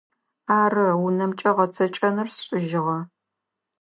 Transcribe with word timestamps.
Ары, 0.61 0.85
унэмкӏэ 1.05 1.51
гъэцэкӏэныр 1.57 2.27
сшӏыжьыгъэ. 2.35 2.97